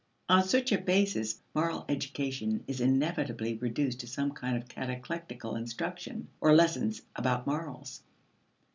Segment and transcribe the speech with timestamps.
[0.29, 6.27] On such a basis, moral education is inevitably reduced to some kind of catechetical instruction,
[6.39, 8.01] or lessons about morals.